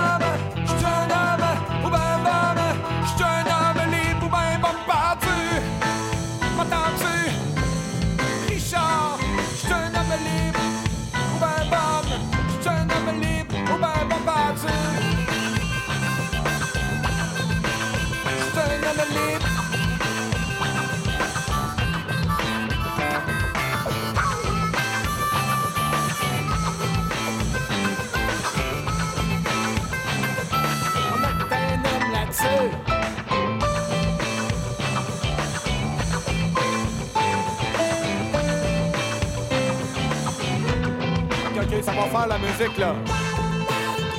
Là. 42.78 42.94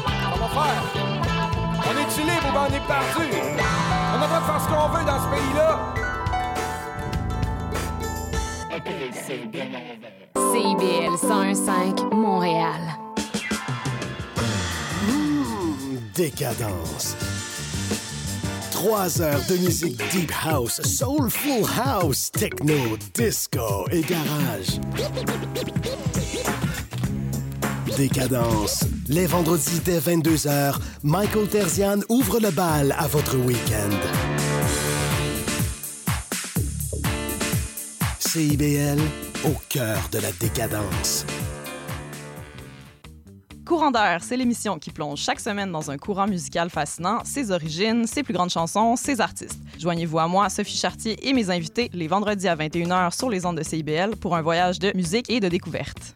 Ça 0.06 0.40
va 0.40 0.48
faire. 0.48 0.84
On 1.88 1.94
est-tu 1.98 2.22
libre 2.22 2.48
ou 2.50 2.54
ben 2.54 2.68
on 2.70 2.74
est 2.74 2.88
perdu? 2.88 3.26
On 4.14 4.18
a 4.18 4.22
le 4.22 4.28
droit 4.28 4.40
de 4.40 4.46
faire 4.46 4.62
ce 4.62 4.68
qu'on 4.68 4.88
veut 4.90 5.06
dans 5.06 5.20
ce 5.24 5.28
pays-là. 5.36 5.70
CIBL 10.52 11.16
101.5 11.16 12.14
Montréal. 12.14 12.82
Décadence. 16.16 17.16
Trois 18.72 19.22
heures 19.22 19.42
de 19.50 19.58
musique 19.58 20.02
deep 20.12 20.32
house, 20.46 20.82
soulful 20.82 21.66
house, 21.78 22.32
techno, 22.32 22.98
disco 23.14 23.86
et 23.92 24.02
garage. 24.02 24.80
Décadence. 28.00 28.86
Les 29.10 29.26
vendredis 29.26 29.82
dès 29.84 30.00
22h, 30.00 30.78
Michael 31.04 31.50
Terzian 31.50 31.98
ouvre 32.08 32.40
le 32.40 32.50
bal 32.50 32.96
à 32.98 33.08
votre 33.08 33.36
week-end. 33.36 33.90
CIBL, 38.20 39.02
au 39.44 39.54
cœur 39.68 39.98
de 40.14 40.20
la 40.20 40.32
décadence. 40.32 41.26
Courant 43.66 43.92
d'air, 43.92 44.24
c'est 44.24 44.38
l'émission 44.38 44.80
qui 44.80 44.92
plonge 44.92 45.20
chaque 45.20 45.42
semaine 45.42 45.74
dans 45.74 45.92
un 45.92 45.98
courant 45.98 46.26
musical 46.26 46.70
fascinant, 46.70 47.20
ses 47.26 47.52
origines, 47.52 48.08
ses 48.08 48.24
plus 48.24 48.34
grandes 48.34 48.50
chansons, 48.50 48.96
ses 48.96 49.20
artistes. 49.20 49.60
Joignez-vous 49.78 50.20
à 50.20 50.28
moi, 50.30 50.48
Sophie 50.48 50.78
Chartier 50.78 51.28
et 51.28 51.34
mes 51.34 51.50
invités 51.50 51.90
les 51.92 52.08
vendredis 52.08 52.48
à 52.48 52.56
21h 52.56 53.14
sur 53.14 53.30
les 53.30 53.46
ondes 53.46 53.58
de 53.58 53.64
CIBL 53.64 54.16
pour 54.16 54.38
un 54.38 54.42
voyage 54.42 54.80
de 54.80 54.94
musique 54.96 55.30
et 55.30 55.42
de 55.42 55.50
découverte. 55.50 56.16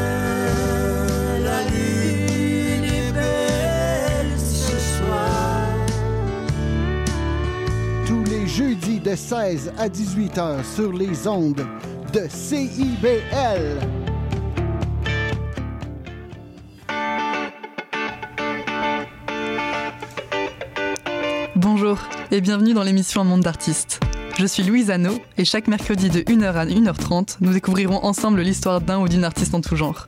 de 9.11 9.15
16 9.17 9.73
à 9.77 9.89
18 9.89 10.37
h 10.37 10.63
sur 10.63 10.93
les 10.93 11.27
ondes 11.27 11.65
de 12.13 12.21
CIBL. 12.29 13.77
Bonjour 21.57 21.97
et 22.31 22.39
bienvenue 22.39 22.73
dans 22.73 22.83
l'émission 22.83 23.19
Un 23.19 23.25
monde 23.25 23.41
d'artistes. 23.41 23.99
Je 24.39 24.45
suis 24.45 24.63
Louise 24.63 24.89
Anneau 24.89 25.17
et 25.37 25.43
chaque 25.43 25.67
mercredi 25.67 26.09
de 26.09 26.21
1h 26.21 26.53
à 26.53 26.65
1h30, 26.65 27.37
nous 27.41 27.51
découvrirons 27.51 28.05
ensemble 28.05 28.39
l'histoire 28.39 28.79
d'un 28.79 28.99
ou 28.99 29.09
d'une 29.09 29.25
artiste 29.25 29.53
en 29.53 29.59
tout 29.59 29.75
genre. 29.75 30.07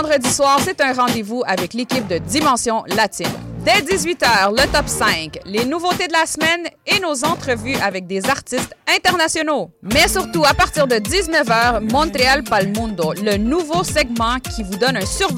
Vendredis 0.00 0.32
soirs, 0.32 0.60
c'est 0.62 0.80
un 0.80 0.92
rendez-vous 0.92 1.42
avec 1.44 1.74
l'équipe 1.74 2.06
de 2.06 2.18
Dimension 2.18 2.84
Latine. 2.86 3.26
Dès 3.64 3.80
18h, 3.80 4.52
le 4.52 4.72
top 4.72 4.86
5, 4.86 5.40
les 5.44 5.64
nouveautés 5.64 6.06
de 6.06 6.12
la 6.12 6.24
semaine 6.24 6.68
et 6.86 7.00
nos 7.00 7.24
entrevues 7.24 7.74
avec 7.82 8.06
des 8.06 8.30
artistes 8.30 8.76
internationaux. 8.86 9.72
Mais 9.82 10.06
surtout, 10.06 10.44
à 10.44 10.54
partir 10.54 10.86
de 10.86 10.94
19h, 10.94 11.80
Montréal 11.90 12.44
Palmundo, 12.44 13.12
le 13.14 13.38
nouveau 13.38 13.82
segment 13.82 14.38
qui 14.38 14.62
vous 14.62 14.76
donne 14.76 14.96
un 14.96 15.04
survol 15.04 15.26